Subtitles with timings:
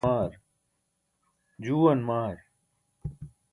[1.63, 2.37] juuwan maar